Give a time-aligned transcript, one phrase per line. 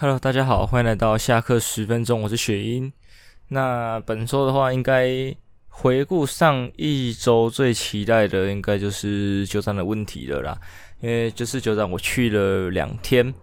[0.00, 2.92] Hello，大家好，欢迎来到下课十分钟，我是雪英。
[3.48, 5.34] 那本周的话，应该
[5.66, 10.56] 回顾上一周最期待的，应该就是酒展的问题了啦。
[11.00, 13.34] 因为就是酒展，我去了两天。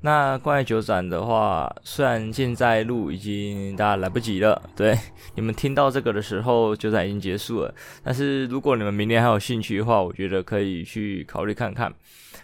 [0.00, 4.96] 那关于酒展的话，虽然现在录已经大家来不及了，对，
[5.34, 7.74] 你们听到这个的时候，酒展已经结束了。
[8.04, 11.92] 但是如果你们明年还有兴趣的话，我觉得可以去考虑看看。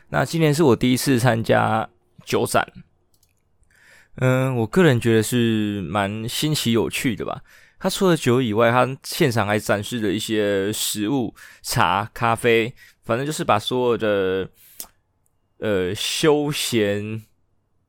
[0.08, 1.88] 那今年是我第一次参加
[2.24, 2.66] 酒展。
[4.16, 7.42] 嗯，我个人觉得是蛮新奇有趣的吧。
[7.78, 12.72] 它除了酒以外，它现场还展示了一些食物、茶、咖啡，
[13.04, 14.48] 反正就是把所有的
[15.58, 17.22] 呃休闲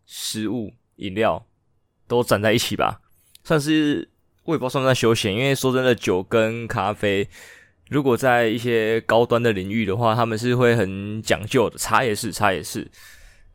[0.05, 1.47] 食物、饮料
[2.07, 2.99] 都展在一起吧。
[3.45, 4.09] 算是
[4.43, 7.25] 我也不知道算不算休闲，因为说真的，酒跟咖啡，
[7.89, 11.77] 如果在一些高端的领域的话，他们是会很讲究的。
[11.77, 12.85] 茶也是，茶也是。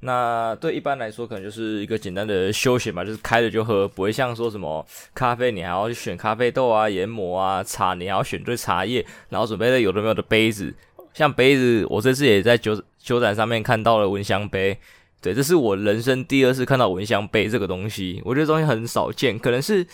[0.04, 10.74] 那对一般来说，可能就是一个简单的休闲吧，就是开了就喝，不会像说什么咖啡，你还要去选咖啡豆啊、研磨啊；茶，你还要选对茶叶，然后准备了有的没有的杯子。
[11.14, 14.76] 像杯子，我这次也在酒酒展上面看到了闻香杯，
[15.20, 19.86] 对，这是我人生第二次看到闻香杯这个东西，我觉得东西很少见，可能是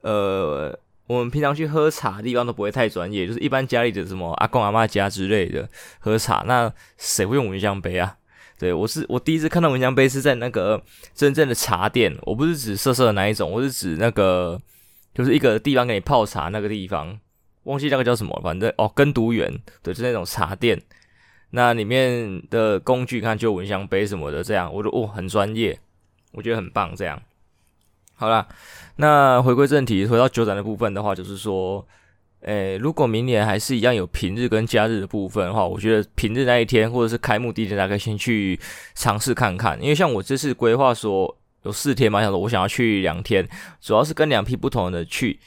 [0.00, 5.68] 呃，我们平常去喝茶的地方都不会太专业，就是一般家里的什么阿公阿嬷家之类的
[6.00, 8.16] 喝茶，那谁会用闻香杯啊？
[8.58, 10.82] 对，我是我第一次看到蚊香杯是在那个
[11.14, 14.58] 真正的茶店，我不是指色色的那一种，我是指那个
[15.14, 17.18] 就是一个地方给你泡茶那个地方，
[17.64, 20.80] 忘记那个叫什么，反正哦，耕读园，对，就是那种茶店，
[21.50, 25.78] 那里面的工具看就蚊香杯什么的，这样我就哦很专业，
[26.32, 27.20] 我觉得很棒，这样。
[28.14, 28.48] 好啦，
[28.96, 31.86] 那回归正题，回到酒展的部分的话，就是说。
[32.42, 38.58] 诶，如果明年还是一样有平日跟假日的部分的话，我觉得平日那一天或者是开幕第一天，大家可以先去
[38.94, 39.76] 尝试看看。
[39.82, 43.48] 因为像我这次规划说有四天嘛，想说我想要去两天，
[43.80, 45.40] 主要是跟两批不同的去，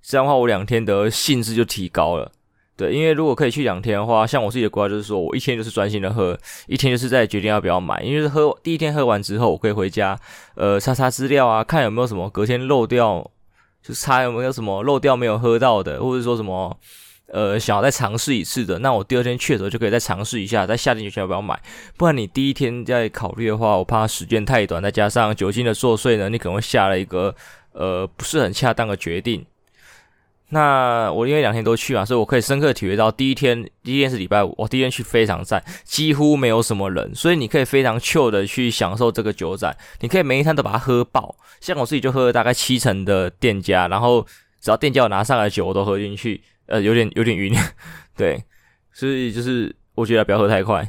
[0.00, 2.32] 这样的话我两天的兴致就提高了。
[2.74, 8.02] 对，因为如果可以去两天的话，像我自己的规划就是说我一天就是专心的喝，一天就是在决定要不要买。
[8.02, 10.18] 因为喝第一天喝完之后，我可以回家
[10.54, 13.30] 呃查查资料啊，看有没有什么隔天漏掉。
[13.86, 16.76] 就猜有没有什么漏掉没有喝到的，或者说什么
[17.28, 21.60] 呃想要再尝试一次的，那我第二天确实就可以再尝试一下，在夏天就先不要买，
[21.96, 27.34] 不然你第一天在考虑的话，我怕时间太短，再加上酒精的作祟呢，你可能会下了一个
[27.72, 29.46] 呃不是很恰当的决定。
[30.50, 41.34] 那我因为两天都去嘛，所以我可以深刻体会到第一天，第一天是礼拜五，我第一天去非常赞，几乎没有什么人，所以你可以非常 chill 的去享受这个酒展，你可以每一摊都把它喝爆。
[41.60, 44.24] 像我自己就喝了大概七成的店家，然后
[44.60, 47.52] 只要店家有拿上来酒我都喝进去，呃，有点有点晕，
[48.16, 48.40] 对，
[48.92, 50.88] 所以就是我觉得不要喝太快，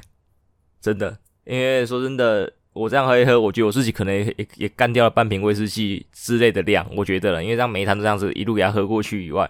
[0.79, 2.53] 真的，因为说真的。
[2.77, 9.49] 我这样喝一喝，我觉得我自己可能也也干掉了半瓶威士忌之类的量，我觉得了，因为这样每一摊都这样子一路给它喝过去以外，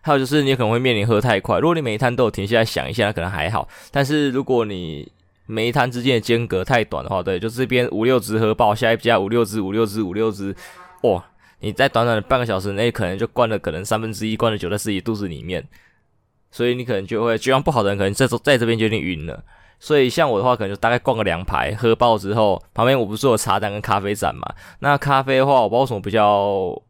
[0.00, 1.58] 还有就是你可能会面临喝太快。
[1.58, 3.68] 如果你每一摊都有停下来想一下，可能还好。
[3.90, 5.10] 但是如果你
[5.46, 10.54] 每一摊之间的间隔太短的话，对，就这边五六支喝爆，下一家五六支、五六支、五六支，
[11.02, 11.24] 哇！
[11.64, 15.64] 你在短短的半个小时内，可能就灌了可能三分之一灌的酒在自己肚子里面，
[16.50, 19.44] 所以你可能就会，酒量不好的人可能这在这边就有点晕了。
[19.84, 24.42] 所以像我的话，可能就大概逛个两排，喝爆之后，旁边我不是有茶单跟咖啡展嘛？
[24.78, 26.80] 那咖啡的话，我不知道什么比较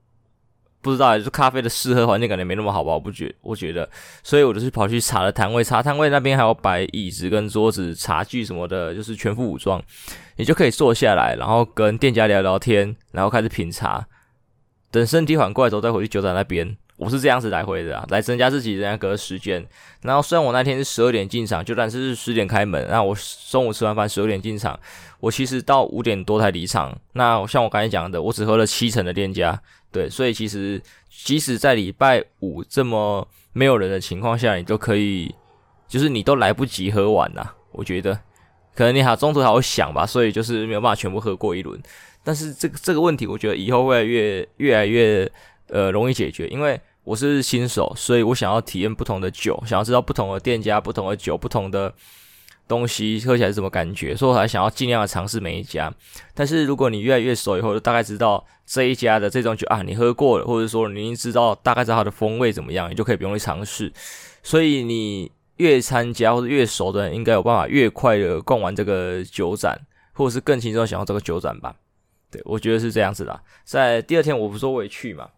[0.82, 2.92] 不知道，就咖啡的试喝环境感觉没那么好吧？
[2.92, 3.88] 我不觉，我觉得，
[4.22, 9.82] 所以我就是跑去茶的摊位，茶摊位那边还有摆椅子跟桌子、茶具什么的，就是全副武装，
[10.36, 14.06] 你就可以坐下来，然后跟店家聊聊天，然后开始品茶，
[14.90, 16.76] 等身体缓过来之后再回去酒展那边。
[17.02, 19.66] 我是这样子来回的啊，来增加自己的那个时间。
[20.02, 23.12] 然后虽然我那天是十二点进场，就算是十点开门，那我
[23.50, 24.78] 中午吃完饭十二点进场，
[25.18, 26.96] 我其实到五点多才离场。
[27.14, 30.80] 那像我刚才讲的，我只喝了七成的店家，对，所以其实
[31.10, 35.34] 即使在礼拜五这么没有人的情况下，你都可以，
[35.88, 37.44] 就是你都来不及喝完呐。
[37.72, 38.14] 我觉得
[38.76, 41.80] 可能你还中途还会想吧，所以就是没有办法全部喝过一轮。
[42.22, 45.28] 但是这个这个问题，我觉得以后会越越来越
[45.68, 46.80] 呃容易解决，因为。
[47.04, 51.92] 我是新手，所以我想要体验不同的酒，想要知道不同的店家、不同的酒、不同的
[52.68, 55.92] 东西喝起来是什么感觉，所以我还想要尽量的尝试每一家。
[56.32, 63.92] 但是如果你越来越熟以后，就大概知道这一家的这种酒啊，你喝过了，或者说你已经知道大概知道它的风味怎么样，你就可以不用去尝试。
[64.44, 69.76] 所以你越参加或者越熟的人，应该有办法越快的逛完这个酒展，
[70.12, 71.74] 或者是更轻松享受这个酒展吧。
[72.30, 73.40] 对，我觉得是这样子的。
[73.64, 75.28] 在第二天，我不是说我也去嘛。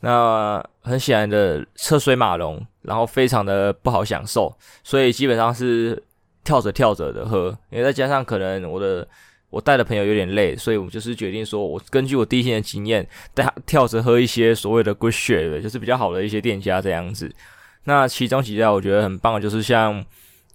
[0.00, 6.00] 那很显然的车水马龙，然后非常的不好享受，所以基本上是
[6.44, 9.06] 跳着跳着的喝，因为再加上可能我的
[9.50, 17.34] 我带的朋友有点累，所以我就是决定说，我根据我第一天的经验，带他跳着喝一些所谓的 good shit，就是比较好的一些店家这样子。
[17.84, 20.04] 那其中几家我觉得很棒，就是像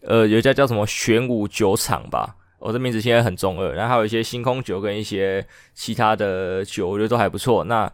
[0.04, 7.64] 呃有一家叫什么玄武酒厂吧，我的名字现在很中二，然后还有一些星空酒跟一些其他的酒，我觉得都还不错。
[7.64, 7.92] 那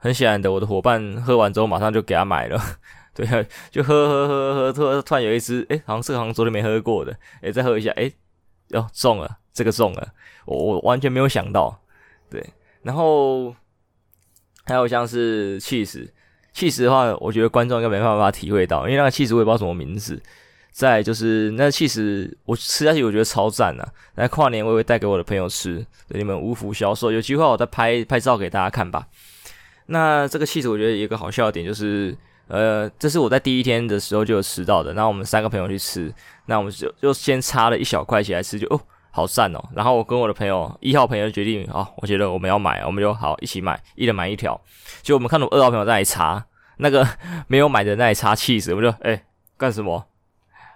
[0.00, 2.60] 很显然的，我的伙伴喝完之后马上就给他买了，
[3.14, 8.12] 对，就喝喝喝喝喝，突然有一支，诶，好像是好像昨天没喝过的，诶，再喝一下，诶，
[8.68, 10.08] 哟中了，这个中了，
[10.46, 11.80] 我我完全没有想到，
[12.30, 12.44] 对，
[12.82, 13.54] 然后
[14.64, 16.12] 还有像是起司。
[16.52, 20.20] 起司的话，我觉得观众应该没办法体会到，因为那个起司我也不知道什么名字。
[20.72, 23.92] 再就是那起司，我吃下去我觉得超赞呐、啊。
[24.16, 27.12] 来跨年我也会带给我的朋友吃，对你们无福消受。
[27.12, 29.06] 有机会我再拍拍照给大家看吧。
[29.92, 32.16] 那这个起司我觉得有一个好笑的点就是，
[32.46, 34.94] 呃，这是我在第一天的时候就有吃到的。
[34.94, 36.12] 然后我们三个朋友去吃，
[36.46, 39.62] 那我们就就先插了一小块起来吃，就哦好赞哦。
[39.74, 44.60] 然后我跟我的朋友一号朋友决定，哦，我觉得我们要买，我们就好一起买，一人买一条。
[45.02, 46.46] 就我们看到二号朋友在那里插。
[46.82, 47.06] 那个
[47.48, 49.24] 没有买的那里插气死，我就哎
[49.58, 50.06] 干什么？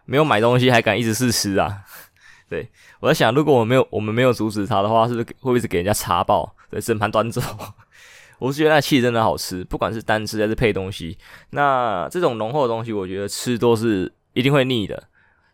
[0.04, 1.82] 没有买东西还敢一直试吃啊？
[2.50, 2.68] 对，
[3.00, 6.54] 我在想，如果我没有我们没有阻止他的话，是不是会不会是给人家插爆？
[6.68, 7.40] 对，整盘端走。
[8.38, 11.16] 我是觉得那气真的好吃，不管是单吃还是配东西。
[11.50, 15.02] 那这种浓厚的东西，我觉得吃都是一定会腻的，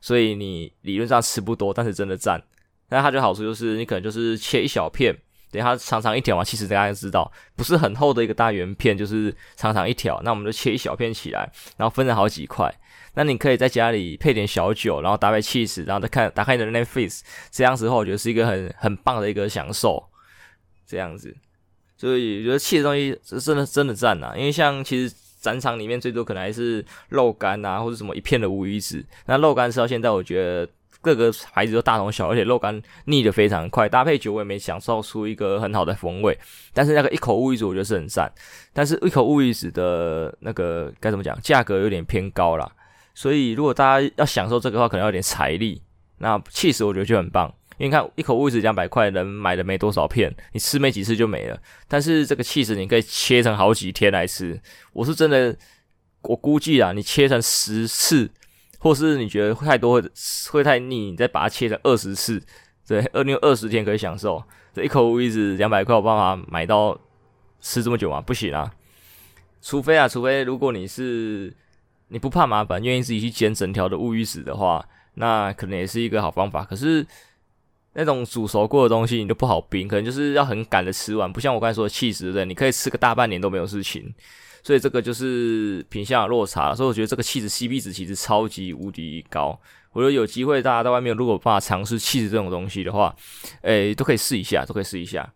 [0.00, 2.42] 所以你理论上吃不多，但是真的赞。
[2.88, 5.16] 那它的好处就是你可能就是切一小片。
[5.52, 10.20] 等它长长一条嘛，其实大家知道，不是很厚的一个大圆片，就是长长一条。
[10.22, 12.72] 那我们就切一小片起来，然后分成好几块。
[13.14, 20.08] 那你可以在家里配点小酒，然后搭配起司，然后再看打开你的 Netflix，这样子的话，我觉得是一个很很棒的一个享受。
[20.86, 21.36] 这样子，
[22.00, 24.32] 所以我觉得气的东西是真的真的赞呐。
[24.34, 29.04] 因为像其实展场里面最多可能还是肉干啊，或者什么一片的乌鱼子。
[29.26, 30.66] 那肉干吃到现在，我觉得。
[31.02, 36.38] 各个牌子都大同小，而且肉干腻的非常快，搭配酒我也没享受出一个很好的风味。
[36.74, 38.30] 但是那个一口乌鱼子我觉得是很赞，
[38.74, 42.70] 但是一口乌鱼子的那个该怎么讲，价格有点偏高啦。
[43.14, 45.80] 所以如果大家要享受这个的话，可能要有点财力。
[46.18, 47.50] 那气死我觉得就很棒，
[47.80, 51.60] 因为你看一口乌鱼子两百块，能买的没多少片，你吃没几次就没了。
[51.88, 54.60] 但是这个起司你可以切成好几天来吃，
[54.92, 55.56] 我是真的，
[56.22, 58.30] 我估计啊，你切成十次。
[58.82, 60.08] 或是你觉得太多会
[60.50, 62.42] 会太腻，你再把它切成二十次，
[62.88, 64.42] 对， 二六二十天可以享受。
[64.72, 66.98] 这一口乌鱼子两百块，有办法买到
[67.60, 68.22] 吃这么久吗？
[68.22, 68.72] 不行啊，
[69.60, 71.54] 除非啊，除非如果你是
[72.08, 74.82] 你不怕麻烦，愿意自己去煎整条的乌鱼子的话，
[75.12, 76.64] 那可能也是一个好方法。
[76.64, 77.06] 可是
[77.94, 84.12] 那种煮熟过的东西，你都不好冰，可能就是要很赶的吃完，不像我刚才说的起司的，你可以吃个大半年都没有事情。
[84.62, 89.58] 所以这个就是品相的落差，所以我觉得这个起司 CP 值其实超级无敌高。
[89.92, 93.16] 我觉得有机会大家在外面如果有办法尝试起司这种东西的话，
[93.62, 95.28] 诶，都可以试一下，都可以试一下。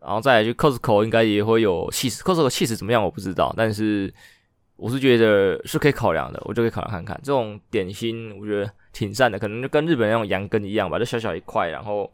[0.00, 4.12] 然后再来就 Costco 应该也会有起司，Costco 起司怎么样我不知道，但是
[4.76, 7.20] 我是觉得是可以考量的，我就可以考量看看。
[7.22, 12.10] 这种点心我觉得挺赞的，可能就跟日本那种羊羹一样吧，就小小一块，然后。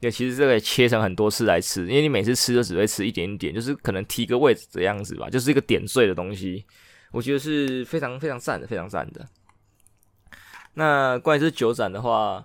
[0.00, 6.66] 也，其实这个也切成很多次来吃，因为你每次吃都只会吃一点点，就是可能提个位置这样子吧，就是一个点缀的东西，
[7.12, 9.26] 我觉得是非常非常赞的，非常赞的。
[10.74, 12.44] 那关于这酒展的话，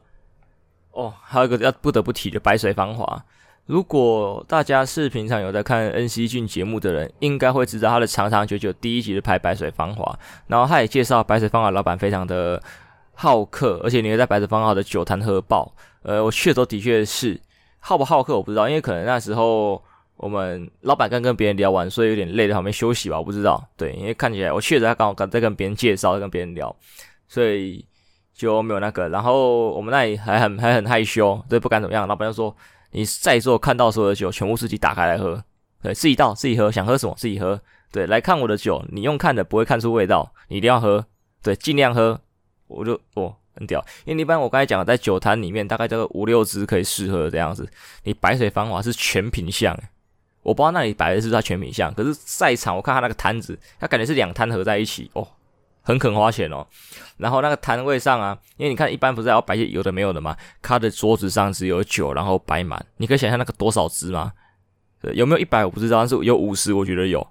[0.91, 3.21] 哦，还有一个要不得不提的白水芳华。
[3.65, 12.63] 如果大家是平常有在看恩熙俊节目的人，应该会知道他的长长久久第一集是拍白水芳华，然后他也介绍白水芳华老板非常的
[13.21, 15.71] 好客，而且你会在白水芳华的酒坛喝爆。
[16.01, 17.39] 呃，我去的时候的确是
[17.79, 19.79] 好不好客我不知道，因为可能那时候
[20.17, 23.63] 我们老板刚跟别人聊完，所以有点累，在旁边休息吧，我不知道。
[23.77, 26.75] 对，因为看起来我去的时候他刚好在跟别人介绍，在跟别人聊，
[27.27, 27.85] 所以
[28.33, 29.07] 就没有那个。
[29.09, 32.07] 然后我们那里还很还很害羞，对，不敢怎么样。
[32.07, 32.55] 老板就说
[32.89, 35.39] ：“你在座看到所有的酒，全部自己打开来喝，
[35.83, 37.61] 对，自己倒自己喝，想喝什么自己喝。
[37.91, 41.05] 对，来看我的酒，你用看的不会看出味道，你一定要喝，
[41.43, 42.19] 对，尽量喝。”
[42.71, 43.35] 我就哦。
[43.53, 47.69] 很屌，因为一般我刚才讲的，在酒坛里面大概这个五六支可以试喝这样子。
[48.03, 49.77] 你白水芳华是全品相，
[50.41, 55.27] 我不知道那里摆的是它全品相，可是赛场我看他那个摊子，他感觉是两摊合在一起哦，
[55.81, 56.65] 很肯花钱哦。
[57.17, 60.37] 然后那个摊位上啊，因为你看一般不是要摆些有的没有的吗？
[60.61, 64.31] 他的桌子上只有酒，然后摆满，你可以想象那个多少支吗？
[65.13, 67.27] 有没有一百我不知道，但是有五十我觉得有。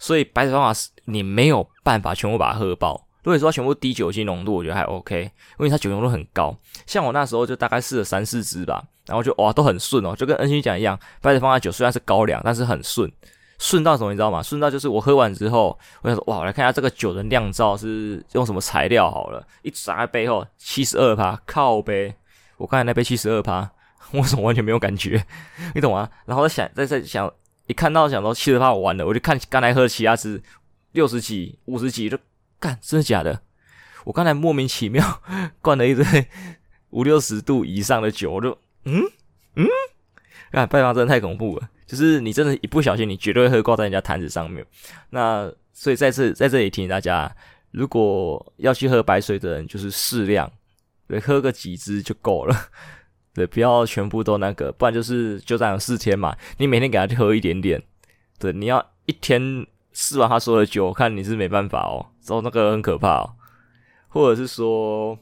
[0.00, 3.06] 所以白水芳华是你没有办法全部把它喝爆。
[3.22, 6.56] 如果说全部低酒精浓度，我觉得还 OK，因为它酒精浓度很高。
[6.86, 13.10] 像我那时候就大概试了三四支吧，然后就哇都很顺哦，就跟恩熙讲一样，白水芳华酒虽然是高粱，但是很顺，
[13.58, 14.42] 顺到什么你知道吗？
[14.42, 22.14] 顺到就是我喝完之后，我想说哇，我来看一下这个酒的酿造是用什么材料好了，一砸在背后七十二趴，靠杯，
[22.56, 23.70] 我刚才那杯七十二趴，
[24.12, 25.24] 我什么完全没有感觉？
[25.74, 26.08] 你懂吗？
[26.24, 27.30] 然后在想，在在想，
[27.66, 30.42] 一看到想说七十趴我完了，我就看刚才喝的其他支
[30.92, 32.18] 六十几、五十几，就
[32.60, 33.42] 干，真的假的？
[34.04, 35.22] 我刚才莫名其妙
[35.60, 36.04] 灌了一堆
[36.90, 39.02] 五六十度以上的酒，我就嗯
[39.56, 39.66] 嗯，
[40.52, 41.68] 看拜访真的太恐怖了。
[41.86, 44.64] 就是你真的，一不小心，你绝对会喝挂在人家坛子上面。
[45.10, 47.34] 那所以在这在这里提醒大家，
[47.72, 50.48] 如果要去喝白水的人，就是适量，
[51.08, 52.56] 对，喝个几支就够了，
[53.34, 57.82] 对，不要全部都那个，不然就是就这样四天嘛，你每天给他喝一点点，
[58.38, 59.66] 对，你要一天
[60.00, 63.34] 试完他说的酒，看你是没办法哦，之后那个很可怕哦，
[64.08, 65.18] 或者是说。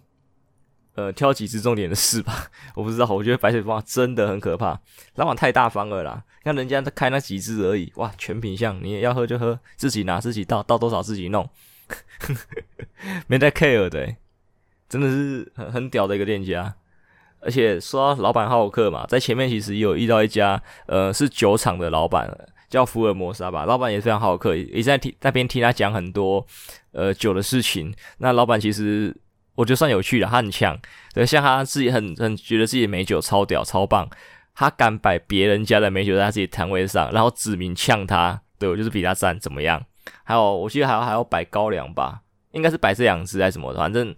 [0.94, 4.80] 呃，挑几支重点的试吧， 我不知道，我觉得白水方真的很可怕，
[5.14, 11.48] 老板太大方了啦，看人家开那几支而已，哇，全品相，你也要喝就喝，自己拿自己倒，倒多少自己弄，
[13.28, 14.16] 没在 care 的，
[14.88, 16.74] 真的是很很屌的一个店家，
[17.38, 22.26] 而且说老板好客嘛，在前面其实也有遇到一家，呃，是酒厂的老板，
[22.68, 26.46] 叫福尔摩沙吧，老板也非常好客，也在听那边听他讲很多，
[26.92, 29.16] 呃，酒的事情，那老板其实。
[29.58, 30.78] 我觉得算有趣的，他很强，
[31.12, 34.08] 对，像他自己很很觉得自己美酒超屌超棒，
[34.54, 39.84] 他敢摆别人家的美酒在他自己摊位上，然后指名呛他，对，我就是比他赞，怎么样？
[40.22, 42.20] 还有我记得还要还要摆高粱吧，
[42.52, 44.14] 应该是摆这两支还是什么的，反正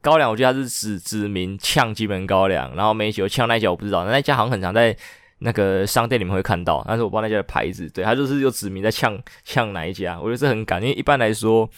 [0.00, 4.96] 高粱我记得他是指指名呛基本高粱，然后美酒呛那家我不知道，那家好像很常在
[5.38, 11.68] 那个商店里面会看到，但是我不知道那家的牌子，对，他就是有指名在呛呛哪一家，我觉得这很敢，因为一般来说。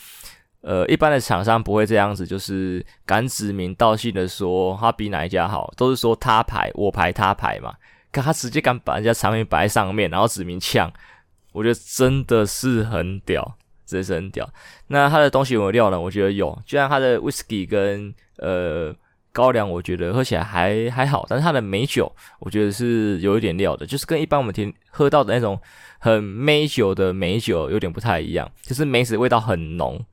[0.62, 7.72] 呃，一般的厂商不会这样子，就是敢指名道姓的说他比哪一家好，都是说他牌我牌他牌嘛。
[8.12, 10.92] 可他直接敢把人家产品摆在上面，然后指名呛，
[11.52, 14.46] 我觉得真的是很屌，真的是很屌。
[14.88, 15.98] 那他的东西有没有料呢？
[15.98, 18.94] 我觉得有，就像他的 whisky 跟呃
[19.32, 21.26] 高粱，我觉得喝起来还还好。
[21.28, 25.60] 但是它的美酒，我觉得是有一点料的，就是跟一般我们听喝到的那种
[25.98, 30.04] 很美酒的美酒有点不太一样，就是梅子味道很浓。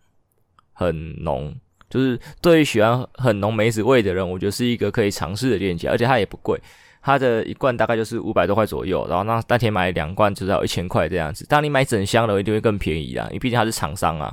[0.79, 1.51] 很浓，
[1.89, 6.61] 就是对于喜欢很浓梅子味的人，我觉得是一个可以尝试的链接，而且它也不贵，
[7.01, 11.47] 它的一罐大概就是五百多块左右，然后那当天买两罐就是要一千块这样子。
[11.47, 14.31] 当你买整箱的，一定会更便宜啊，因为毕竟它是厂商啊。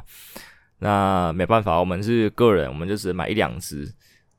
[0.80, 3.90] 那没办法，我们是个人，我们就只买一两支。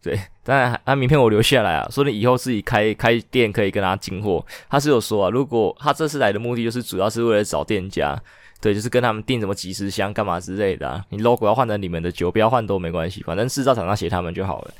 [0.05, 4.45] 对，当然他名片我留下来啊，说你以后自己开开店可以跟他进货。
[4.69, 8.21] 他是有说啊，如果他这次来的目的就是主要是为了找店家。
[8.61, 14.73] 对，就是跟他们订什么几十箱干嘛之类的啊，你 logo 要换成你们的酒标换都没关系，反正制造厂商写他们就好了，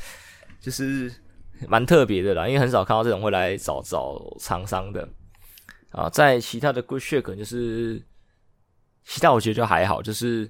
[0.61, 1.11] 就是
[1.67, 5.07] 蛮特别的啦，因为很少看到这种会来找找厂商的
[5.91, 6.09] 啊。
[6.09, 8.01] 在其他的 good s h a k 可能就是
[9.03, 10.49] 其他我觉得就还好，就是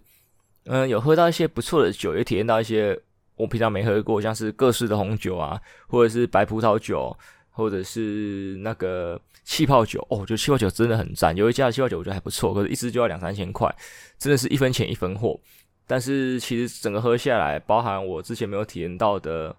[0.66, 2.98] 嗯有喝到一些不错的酒，也体验到一些
[3.36, 7.16] 我平常没喝过，像是各式的红酒啊，或者是白葡萄酒，
[7.52, 9.20] 或者是那个。
[9.48, 11.36] 气泡酒哦，我觉得气泡酒真的很赞。
[11.36, 13.72] 有一家的气泡酒我觉得还不错，可是一支就要两三千块，
[14.18, 15.40] 真的是一分钱一分货。
[15.86, 19.56] 但是其实整个喝下来，包含我之前没有体验到的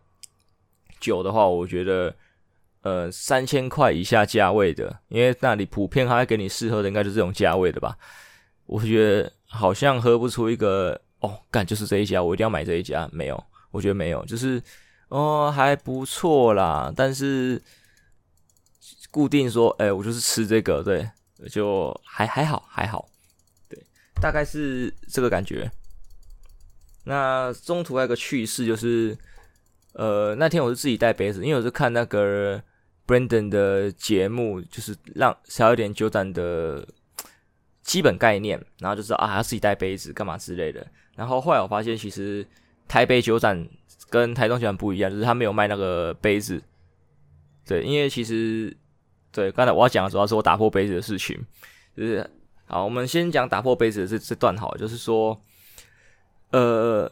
[0.98, 2.12] 酒的话，我觉得
[2.82, 7.96] 呃三千块以下价位的，因为那里普遍他会给你试喝的，应该就是这种价位的吧。
[8.66, 13.08] 我觉得好像喝不出一个哦，干就是这一家，我一定要买这一家。
[13.12, 13.44] 没有，
[13.76, 14.62] 我觉得没有，就是
[15.08, 17.62] 哦还不错啦，但是。
[19.10, 21.08] 固定说，哎、我就是吃这个，对，
[21.48, 23.08] 就还还好，还好，
[23.66, 23.82] 对，
[24.20, 25.70] 大概是这个感觉。
[27.04, 29.16] 那中途还有个趣事，就是，
[29.94, 32.62] 呃，那天我是自己带杯子，因为我是看那个
[33.06, 36.86] Brandon 的节目，就是让小一点酒胆的
[37.82, 40.86] 基本概念，然后就是啊，要自己带杯子干嘛之类的。
[41.14, 42.46] 然后后来我发现，其实
[42.88, 43.68] 台北酒展
[44.10, 46.62] 跟台中酒展不一样，就是他没有卖那个杯子，
[47.66, 48.76] 对，因为其实。
[49.32, 51.38] 对，刚才我要讲的主要是我打破杯子的事情，
[51.94, 52.26] 就是
[52.64, 55.38] 好，我们先讲打破杯子的这这段好，就是说，
[56.52, 57.10] 呃，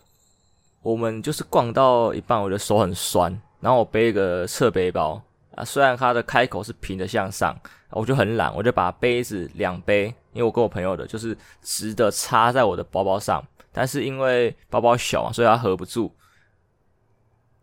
[0.81, 5.21] 我们就是逛到一半，我的手很酸，然后我背一个侧背包
[5.54, 7.54] 啊，虽然它的开口是平的向上，
[7.90, 16.11] 我就很懒，我就把杯子两杯，因为我跟我朋友的就是直的插在我的包包上，但是因为包包小嘛，所以它合不住，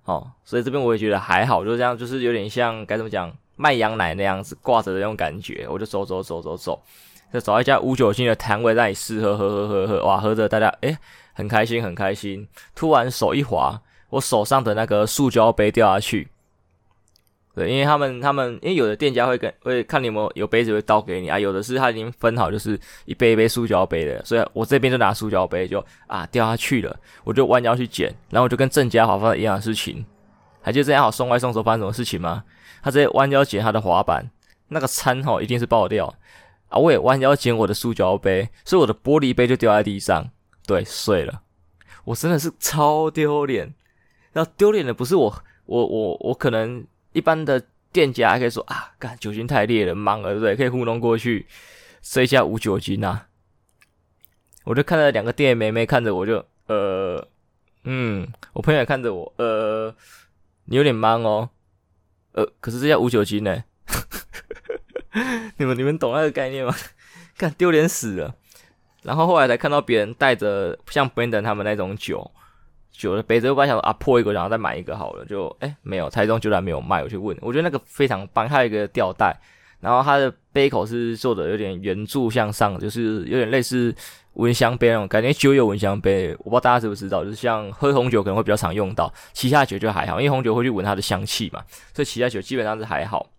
[0.03, 3.33] 哦，所以这边我也觉得还好，就这样，就是有点像该怎么讲？
[3.55, 6.81] 卖羊奶那样子挂着的那种感觉，我就走走走走走，
[7.31, 10.97] 就找一家无酒精的摊位，让你试喝喝喝喝喝，哇，喝着大家诶、
[11.33, 12.47] 很开心很开心。
[12.73, 16.27] 突然手一滑，我手上的那个塑胶杯掉下去。
[17.53, 30.05] 对，因为他们他们因为有的店家会跟会看你有没有杯子会倒给你啊，有的是他已经分好就是一杯一杯塑胶杯的，所以我这边就拿塑胶杯就啊掉下去了，我就弯腰去捡，然后我就跟郑家豪发生一样的事情，
[30.61, 32.43] 还记得郑家豪送外送时候发生什么事情吗？
[32.81, 34.31] 他直接弯腰捡他的滑板，
[34.69, 36.11] 那个餐吼一定是爆掉
[36.69, 36.79] 啊！
[36.79, 40.29] 我也弯腰捡我的塑胶杯，所以我的玻璃杯就掉在地上，
[40.65, 41.41] 对，碎了。
[42.05, 43.73] 我真的是超丢脸。
[44.33, 50.55] 那丢脸的不是我，我我我可能一般的店家还可以说啊，干酒精太烈了，忙了，对不对？
[50.55, 51.45] 可以糊弄过去，
[52.01, 53.27] 这一下无酒精啊。
[54.63, 57.27] 我就看着两个店员妹妹看着我就呃
[57.83, 59.93] 嗯，我朋友也看着我呃，
[60.65, 61.49] 你有点忙哦，
[62.33, 63.63] 呃，可是这家无酒精呢？
[65.57, 66.73] 你们你们懂那个概念吗？
[67.37, 68.35] 干丢脸死了。
[69.01, 72.31] 然后后来才看到别人带着像 Brand 他们那种酒
[73.01, 79.35] 酒的杯子，我本来想说啊破一个然后再买一个好了，就哎没有，台中居然没有卖，我去问，我觉得那个非常棒，还有一个吊带，
[79.79, 83.93] 然后它的杯口是做的有点圆柱向上，就是有点类似。
[84.35, 91.61] 闻香杯那种感觉，酒有闻香杯，我不知道大家知不知道，就是像喝红酒可能会比较常用到，其他酒就还好，因为红酒会去闻它的香气嘛，
[91.93, 93.29] 所以其他酒基本上是还好。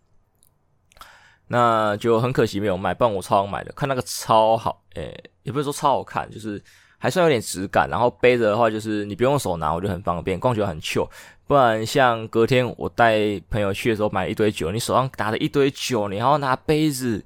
[1.49, 6.63] 那就很可惜没有卖，不然我超想买的，看那个超好，诶、也不是说超好看，就是
[7.03, 7.91] 还算有点质感。
[7.91, 11.11] 然后背着的话，就是你不用手拿，我觉得很方便，逛起来很糗。
[11.49, 13.19] 不然像隔天我带
[13.51, 17.23] 朋友去的时候买一堆酒，你手上拿着一堆酒，你还要拿杯子，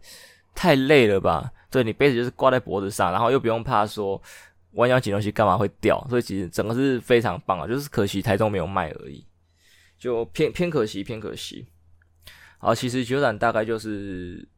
[0.54, 1.52] 太累了吧？
[1.71, 4.21] 对，你杯子就是挂在脖子上，然后又不用怕说
[4.73, 9.23] 弯腰捡东西干嘛会掉，所以其实整个是非常棒啊，就是可惜台中没有卖而已，
[9.99, 11.66] 就偏偏可惜，偏可惜。
[12.59, 14.49] 好，其实酒展大概就是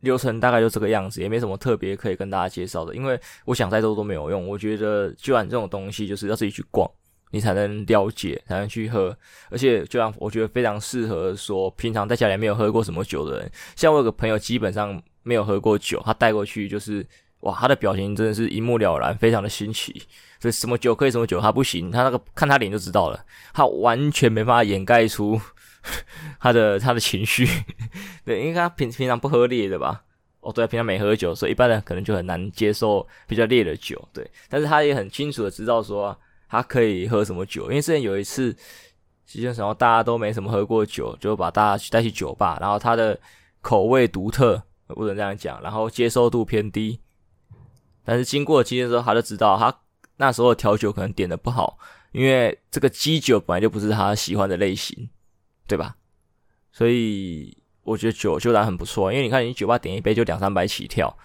[0.00, 4.46] 流程大概就这个样子，也没什么特别可以跟大家介绍的，因为我想再多都没有用。
[4.46, 6.90] 我觉得酒展这种东西就是要自己去逛，
[7.30, 9.16] 你才能了解，才能去喝，
[9.50, 15.02] 而且酒展我觉得非常适合说平常在家里没有喝过什么酒的人，像我有个朋友基本上。
[15.22, 17.06] 没有喝过酒，他带过去就是
[17.40, 20.02] 哇，他的表情真的是一目了然，非常的新奇。
[20.40, 25.38] 所以什么酒可以，什么酒他不行，他那个看他脸就知道了，他完全没办法掩盖出
[26.40, 27.46] 他的他的情绪。
[28.24, 30.02] 对，因为他平平常不喝烈的吧？
[30.40, 34.02] 哦，对，平常没喝酒，所以一般人可能就很难接受比较烈的酒。
[34.12, 36.16] 对，但是他也很清楚的知道说
[36.48, 38.56] 他可以喝什么酒，因为之前有一次，
[39.24, 43.18] 基本上大家都没什么喝过酒，就把大家带去酒吧，然后他的
[43.60, 44.62] 口味独特。
[44.96, 46.98] 不能这样讲，然后接受度偏低，
[48.04, 49.72] 但是经过今天之后，他就知道他
[50.16, 51.78] 那时候调酒可能点的不好，
[52.10, 55.08] 因为这个基酒本来就不是他喜欢的类型，
[55.70, 55.94] 对吧？
[56.72, 61.16] 所以我觉得酒酒单很不错，因为你看你酒吧点一杯就两三百起跳，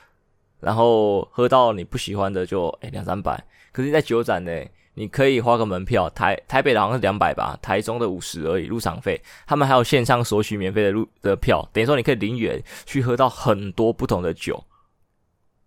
[0.59, 4.51] 然后喝到你不喜欢的就诶两三百，可是你在酒展呢。
[4.97, 9.21] 你可以花个门票，台台北的好像是两百吧，台中的五十而已，入场费。
[9.45, 14.63] 他们还有线上索取免费的入的票，等于说你可以零元去喝到很多不同的酒，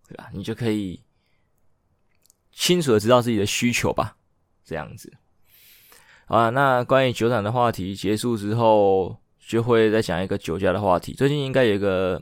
[0.07, 0.31] 对吧？
[0.33, 0.99] 你就可以
[2.51, 4.17] 清楚的知道自己的需求吧，
[4.65, 5.13] 这样子。
[6.29, 11.11] 啊，那关于酒展的话题结束之后，就会再讲一个酒驾的话题。
[11.13, 12.21] 最近应该有一个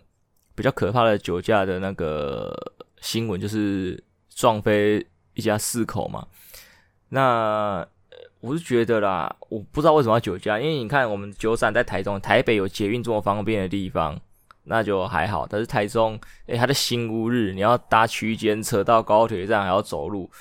[0.56, 2.56] 比较可怕的酒驾的那个
[3.02, 4.02] 新闻，就是
[4.34, 6.26] 撞飞一家四口嘛。
[7.10, 7.86] 那
[8.40, 14.18] 我是觉得啦，我不知道为什么要酒驾，因为你看我们酒展在台中，台北有捷运这么方便的地方，
[14.64, 15.46] 那就还好。
[15.46, 20.32] 但是台中，诶、它的新屋日，你要搭区间车到高铁站，还要走路，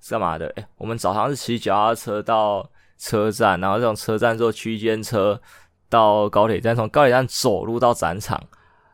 [0.00, 0.46] 是干嘛的？
[0.50, 5.40] 诶、我们早上是骑脚踏车到车站，然后这种车站坐区间车
[5.88, 8.42] 到高铁站，从高铁站走路到展场，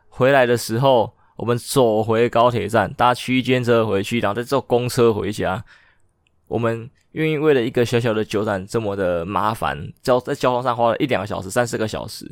[0.09, 5.63] 回来的时候我们走回高铁站，搭区间车回去，然后再坐公车回家，
[6.47, 6.89] 我们。
[7.13, 12.25] 愿意为了一个小小的酒展这么的麻烦，交在交通上花了一两个小时、三四个小时，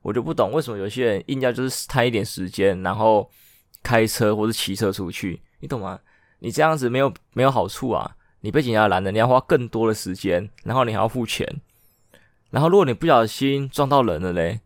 [0.00, 3.30] 我就不懂为什么有些人硬要就是贪一点时间，然后
[3.82, 6.00] 开车或是骑车出去，你懂吗？
[6.38, 8.16] 你这样子没有没有好处啊！
[8.44, 11.48] 你被警察拦了，你要花更多的时间，然后你还要付钱，
[12.50, 14.60] 然后如果你不小心撞到人了嘞，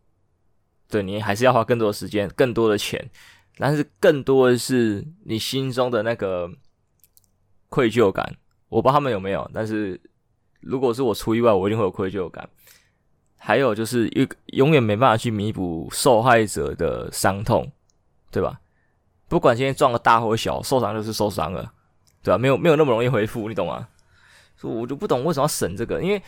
[0.88, 3.08] 对，你还是要花更多时间、更多的钱，
[3.56, 6.50] 但是更多的是你心中的那个
[7.68, 8.36] 愧疚感。
[8.68, 10.00] 我不知道他们有没有，但是
[10.58, 12.50] 如果是我出意外，我一定会有愧疚感。
[13.36, 17.70] 还有就是，永永远没办法去弥补受害者的伤痛，
[18.32, 18.58] 对吧？
[19.28, 21.72] 不管今天撞个大或小，受伤就是受伤了，
[22.28, 22.36] 对吧？
[22.36, 23.88] 没有没有那么容易恢复，你懂吗？
[24.54, 26.22] 所以我就不懂为什么要省这个，因为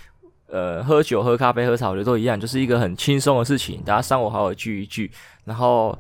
[0.46, 5.10] 呃，喝酒、喝咖啡、喝茶，我觉得都一样，就是一个很轻松的事情，大家三五好友聚一聚，
[5.44, 5.96] 然后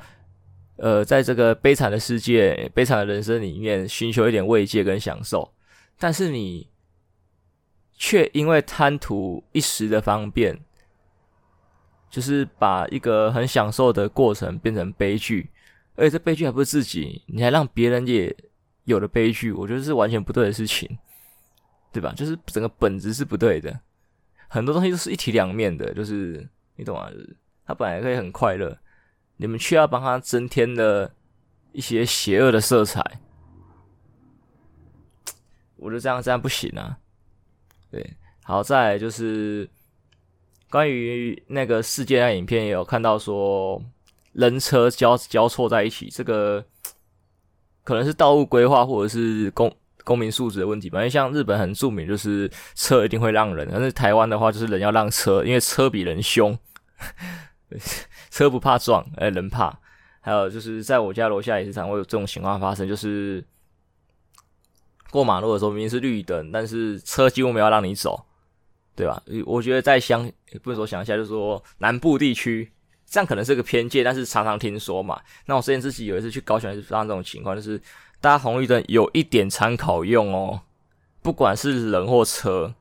[0.76, 5.52] 呃，在这个悲惨的世界、悲惨的人生里面，寻求一点慰藉跟享受。
[5.98, 6.66] 但是你
[7.96, 10.58] 却因为贪图一时的方便，
[12.08, 15.50] 就是把一个很享受的过程变成悲剧，
[15.96, 18.34] 而且这悲剧还不是自己，你还让别人也
[18.90, 20.98] 有的悲剧，我觉得是完全不对的事情，
[21.92, 22.12] 对吧？
[22.14, 23.80] 就是整个本质是不对的，
[24.48, 27.10] 很多东西都是一体两面的，就是你懂吗？
[27.10, 28.76] 就是他本来可以很快乐，
[29.36, 31.10] 你们却要帮他增添了
[31.72, 33.02] 一些邪恶的色彩。
[35.76, 36.98] 我觉得这样这样不行啊。
[37.90, 39.68] 对，好，再来就是
[40.68, 43.82] 关于那个事件的影片，也有看到说
[44.32, 46.64] 人车交交错在一起，这个
[47.84, 50.98] 可能是道路规划或者是公公民素质的问题吧。
[50.98, 56.58] 因为像日本很著名，就是车一定会让人，但是台湾的话就是人要让车，因为车比人凶，
[58.30, 59.78] 车不怕撞，哎，人怕。
[60.20, 63.44] 还有就是在我家楼下也是常会有这种情况发生，就是。
[65.12, 68.26] 过马路的时候明明是绿灯，但是车几乎没有让你走，
[68.94, 69.20] 对吧？
[69.44, 70.30] 我觉得在乡，
[70.62, 72.70] 不能说乡下，就是说南部地区，
[73.10, 75.20] 这样可能是个偏见，但是常常听说嘛。
[75.46, 77.76] 那我之前自己有一次去高雄，也是发生这种情况，就是
[78.20, 80.60] 大家红绿灯有一点参考用哦，
[81.20, 82.72] 不管是人或车。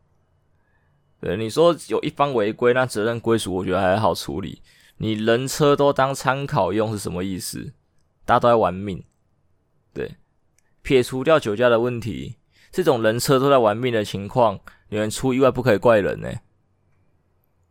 [1.20, 4.62] 对，你说有一方违规，那责任归属，我觉得还好处理。
[4.98, 7.74] 你人车都当参考用是什么意思？
[8.24, 9.04] 大家都在玩命，
[9.94, 10.12] 对。
[10.84, 12.38] 撇除掉酒驾的问题，
[12.72, 16.32] 这种人车都在玩命的情况，有人出意外不可以怪人呢，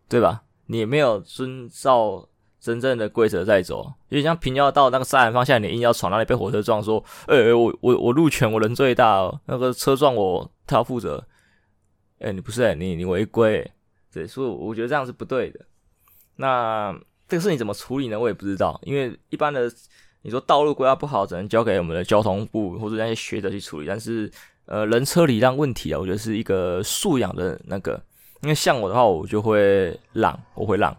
[0.08, 0.42] 对吧？
[0.66, 2.27] 你没有遵照
[2.60, 11.24] 真正的规则在走，就像平交道那个杀人方向，你硬要闯，那里被火车撞，说，哎、我我我路权，我人最大哦，那个车撞我，他要负责。
[12.20, 13.70] 哎、你不是、欸，你你违规，
[14.12, 15.60] 对，所以我觉得这样是不对的。
[16.36, 18.18] 那这个事你怎么处理呢？
[18.18, 19.70] 我也不知道，因为一般的。
[20.22, 23.86] 你说道路规划不好，只能交给我们的交通部或者那些学者去处理。
[23.86, 24.28] 但是，
[24.66, 28.02] 呃，人车礼让问题啊，我觉得是一个素养的那个。
[28.42, 30.94] 因为像我的话，我就会让，我会让，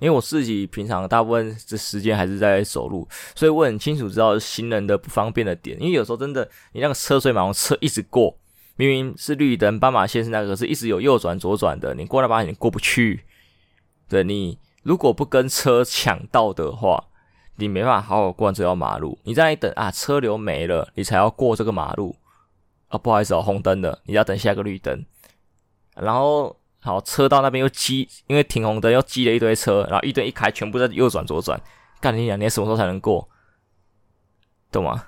[0.00, 5.80] 因为我自己平常大部分的时间还是在走路，所以我很清楚知道行人的不方便的点。
[5.80, 8.36] 因为有时候真的，你那个车水马龙，车一直过，
[8.76, 13.24] 明明是绿灯，斑马线是那个，是一直有右转左转的，你过来吧你过不去。
[14.08, 17.04] 对，你如果不跟车抢道的话。
[17.56, 22.16] 你没办法好好过这条马路，你在那里等啊，车流没了，你才要过这个马路
[22.88, 22.96] 啊。
[22.96, 25.04] 不好意思哦，红灯了，你要等下个绿灯。
[25.94, 31.60] 然后好，车道那边又积，因为停红灯又积了一堆车，然后一堆一开，全部在右转左转，
[32.00, 33.28] 干你两年什么时候才能过？
[34.72, 35.04] 懂吗？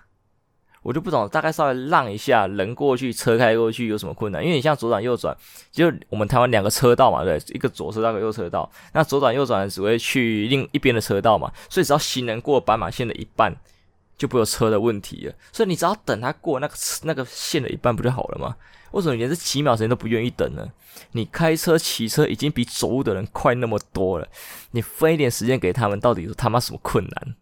[0.82, 4.44] 我就不懂，大概稍微让一下，人过去，车开过去有什么困难？
[4.44, 5.36] 因为你像左转右转，
[5.70, 8.68] 就我们台湾两个车道嘛，对，一个左车道，一个右车道。
[8.92, 13.54] 那左转右转只会去另一边的车道嘛，所以只要行人过斑马线的一半，
[14.18, 15.34] 就不会有车的问题了。
[15.52, 18.56] 所以你只要等他过那个那个线的一半，不就好了吗？
[18.92, 20.72] 为什么连这几秒时间都不愿意等呢？
[21.12, 24.28] 你开车骑车已经比走路的人快那么多了，
[24.70, 27.36] 你分一点时间给他们，到底有他妈什么困难？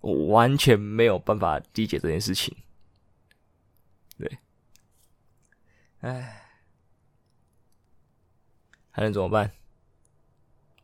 [0.00, 2.56] 我完全没有办法理解这件事情，
[4.18, 4.38] 对，
[6.00, 6.42] 唉，
[8.90, 9.50] 还能怎么办？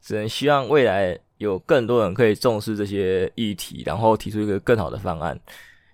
[0.00, 5.38] 只能希望未来有更多人可以重视这些议题，然后提出一个更好的方案。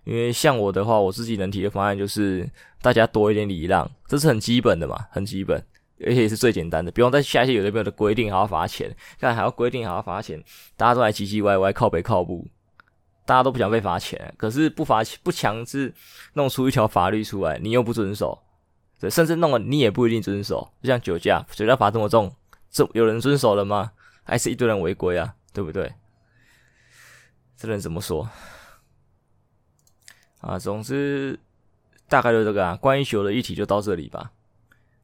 [0.05, 2.49] 因为像我的话，我自己能提的方案就是
[2.81, 5.59] 大家多一点礼让，这是很基本的嘛，很基本，
[6.01, 10.43] 而且也是最简单的，不用再下一些有的没有的规定还要罚钱，看还要规定还要罚钱，
[10.77, 12.47] 大家都来唧唧歪歪靠北靠步。
[13.27, 15.95] 大家都不想被罚钱，可是不罚不强制
[16.35, 18.39] 弄出一条法律出来，你又不遵守，
[19.01, 20.71] 对，甚至弄了你也不一定遵守。
[20.83, 22.31] 就像酒驾，酒驾罚这么重，
[22.71, 23.93] 这有人遵守了吗？
[24.25, 25.35] 还是一堆人违规啊？
[25.55, 25.91] 对不对？
[27.57, 28.29] 这能怎么说？
[30.47, 31.39] 啊，总之
[32.09, 32.77] 大概就这个啊。
[32.77, 34.31] 关于酒的议题就到这里吧。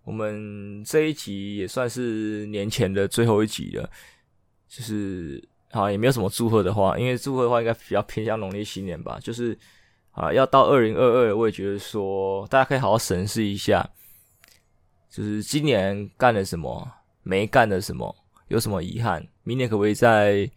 [0.05, 3.91] 我们这一集也算是年前的最后一集了，
[4.69, 5.43] 就是。
[5.73, 9.21] 好，也没有什么祝贺的话，因为祝贺的话应该比较偏向农历新年吧。
[9.23, 9.57] 就是
[10.11, 13.89] 啊，要到二零二二，我也觉得说大家可以好好审视一下，
[15.09, 16.91] 就是今年干了什么，
[17.23, 18.13] 没干了什么，
[18.49, 20.51] 有什么遗憾，明年可不可以再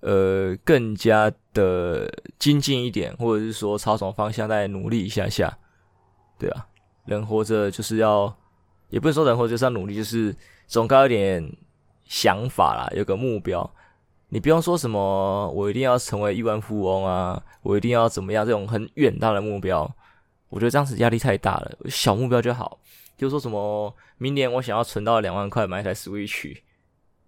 [0.00, 5.56] 呃更加的精进一点，或者是说朝什么方向再努力一下下，
[6.38, 6.66] 对啊，
[7.04, 8.34] 人活着就是要，
[8.88, 10.34] 也不是说人活着就是要努力，就是
[10.66, 11.56] 总该有点
[12.04, 13.68] 想法啦，有个目标。
[14.32, 17.42] 你不用说什么，我一定要成为亿万富翁啊！
[17.62, 18.46] 我一定要怎么样？
[18.46, 19.92] 这种很远大的目标，
[20.48, 21.76] 我觉得这样子压力太大了。
[21.86, 22.78] 小目标就好，
[23.16, 26.56] 就说什么明年我想要存到两万块买一台 Switch，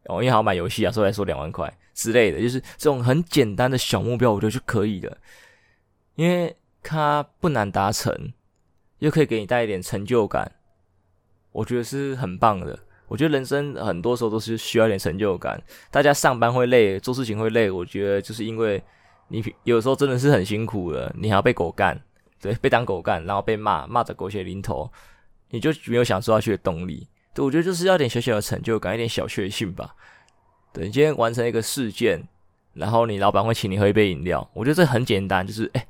[0.07, 5.17] 哦，因为还要买游戏啊，说来说两万块之类的，就是这种很简单的小目标，我觉得就可以了，
[6.17, 8.33] 因为它不难达成，
[8.99, 10.51] 又可以给你带一点成就感，
[11.53, 12.79] 我觉得是很棒的。
[13.09, 15.63] 我觉得人生很多时候都是需要一点成就感。
[15.91, 18.83] 大家上班会累，做事情会累，我觉得就是因为
[19.29, 22.01] 你有时候真的是很辛苦了，你还要被狗干，
[22.41, 24.91] 对，被当狗干，然后被骂，骂的狗血淋头，
[25.51, 27.07] 你就没有想做下去的动力。
[27.35, 29.95] 对，我觉得就是要点小小的成就感，一点小确幸吧。
[30.73, 32.23] 对，你今天完成一个事件，
[32.75, 35.87] 然后你老板会请你喝一杯饮料，我觉得这很简单，就是哎，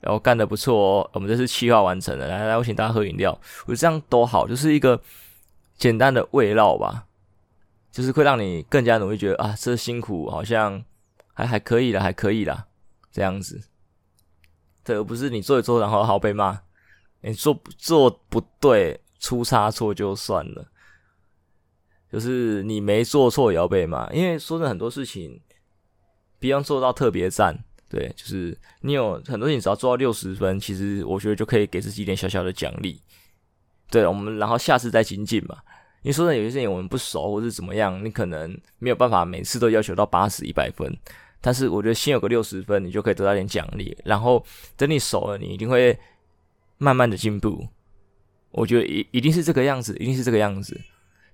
[0.00, 5.00] 然后干的不错哦，我们这是企划完成了，来来，我请大家喝饮料，我觉得这样多好，就是一个
[5.76, 7.06] 简单的慰劳吧，
[7.90, 10.84] 就是会让你更加努力，觉得啊，这辛苦好像
[11.32, 12.66] 还还可以了，还可以啦，
[13.10, 13.60] 这样子，
[14.84, 16.60] 对，不是你做一做然后好被骂，
[17.20, 20.64] 你做做不对，出差错就算了。
[22.16, 25.38] 就是你没做错也要被骂，因为说的很多事情，
[26.40, 27.54] 不用做到特别赞，
[27.90, 32.98] 对，就是你有很多事情只要做到六十分，其实我觉得就可以给自己一点小小的奖励。
[33.90, 35.58] 对，我们然后下次再精进嘛。
[36.00, 40.90] 你说的有些事情我们不熟或是怎么样，你可能没有办法每次都要求到八十一百分，
[41.42, 43.94] 但是我觉得先有个六十分，你就可以得到点奖励。
[44.06, 44.42] 然后
[44.74, 45.94] 等你熟了，你一定会
[46.78, 47.68] 慢慢的进步。
[48.52, 50.80] 我觉得一一定是这个样子，一定是这个样子。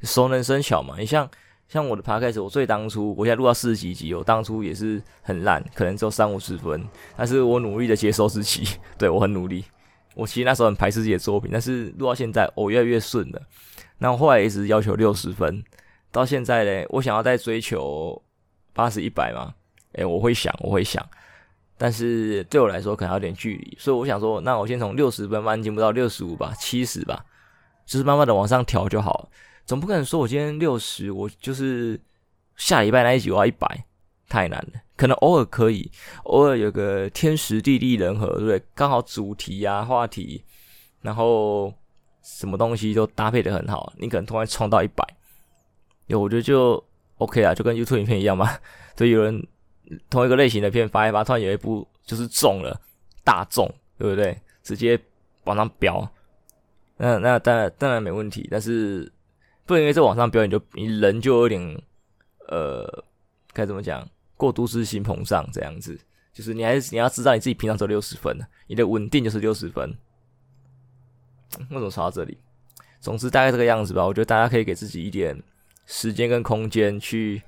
[0.02, 1.28] 熟能生巧嘛，你像
[1.68, 6.84] 像我的 podcast，我最当初，我现在录到四十几集，我当初也是很烂，可能只有三五十分，
[7.16, 9.64] 但是我努力的接受自己，对，我很努力。
[10.14, 13.40] 我其实那时候很排斥自己的作品，但是录到现在，我越来越顺了。
[13.96, 15.64] 然后后来一直要求六十分，
[16.10, 18.20] 到现在嘞，我想要再追求
[18.74, 19.54] 八十一百嘛，
[19.92, 21.02] 诶，我会想，我会想，
[21.78, 27.24] 但是对我来说可能有点距离，所以我想说，那我先从六十分慢慢进步到六十五吧，七十吧，
[27.86, 29.28] 就是慢慢的往上调就好了。
[29.64, 31.98] 总不可能说我今天六十，我就是
[32.56, 33.84] 下礼拜那一集我要一百，
[34.28, 34.80] 太难了。
[34.96, 35.90] 可能偶尔可以，
[36.24, 38.62] 偶尔有个天时地利人和，对不对？
[38.74, 40.44] 刚好主题啊、话题，
[41.00, 41.72] 然后
[42.22, 45.04] 什么东西都搭配的很好，你可能突然冲到一百，
[46.06, 46.82] 有我觉得就
[47.16, 48.50] OK 啊，就跟 YouTube 影片一样嘛。
[48.96, 49.44] 所以有人
[50.10, 52.78] 同一个类型的片发一发，突然有一部就是中了，
[53.24, 54.38] 大中，对不对？
[54.62, 55.00] 直接
[55.44, 56.08] 往上飙，
[56.96, 59.10] 那那当然当然没问题，但是。
[59.72, 61.82] 不因为在网上表演，就你人就有点，
[62.48, 63.04] 呃，
[63.52, 64.06] 该怎么讲？
[64.36, 65.98] 过度自信膨胀这样子，
[66.32, 69.96] 就是你还是你要知道你自己平常只有六十分，你的稳定就是六十分。
[71.70, 72.36] 为什么说到这里？
[73.00, 74.04] 总之大概这个样子吧。
[74.04, 75.40] 我觉得大家可以给自己一点
[75.86, 77.42] 时间跟空间去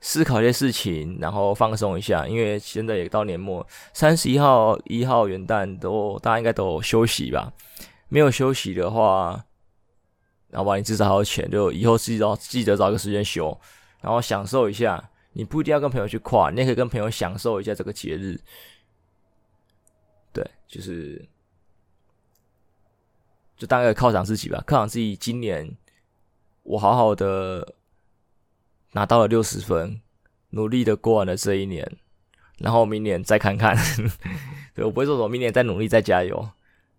[0.00, 2.28] 思考一些事情，然后放松一下。
[2.28, 7.52] 因为现在也到年末，三十一号、一号元旦都大家应该都有休息吧？
[8.08, 9.44] 没有休息的话。
[10.56, 13.56] 好吧，你至少还有钱，就以后记得记得找个时间休，
[14.00, 15.10] 然后享受一下。
[15.38, 18.40] 你不一定要跟朋友去跨，你也可以跟朋友享受一下这个节日。
[20.32, 21.28] 对，就是
[23.54, 25.14] 就大概犒赏自己吧，犒赏自己。
[25.14, 25.76] 今年
[26.62, 27.74] 我好好的
[28.92, 30.00] 拿到了六十分，
[30.48, 31.98] 努力的过完了这一年，
[32.56, 33.76] 然后明年再看看。
[34.72, 36.48] 对，我不会说什么明年再努力再加油。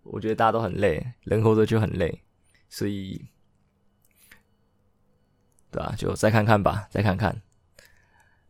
[0.04, 2.22] 我觉得大家都很累，人活着就很累，
[2.68, 3.20] 所以。
[5.70, 7.42] 对啊，就再看看吧，再看看。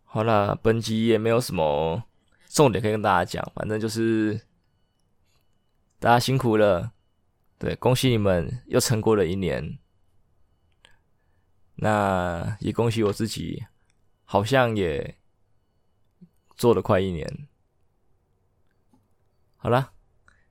[0.05, 2.03] 好了，本集也没有什么
[2.47, 4.41] 重点可以跟大家讲，反正就是
[5.99, 6.93] 大家辛苦了，
[7.59, 9.79] 对，恭喜你们又撑过了一年。
[11.81, 13.65] 那也恭喜我自己，
[14.25, 15.17] 好像也
[16.57, 17.47] 做了快一年。
[19.57, 19.93] 好了，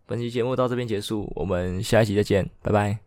[0.06, 3.07] 本期节目到这边结束，我们下一集再见，拜拜。